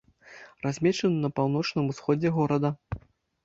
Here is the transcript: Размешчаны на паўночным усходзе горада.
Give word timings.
Размешчаны 0.67 1.19
на 1.27 1.31
паўночным 1.41 1.93
усходзе 1.95 2.35
горада. 2.41 2.77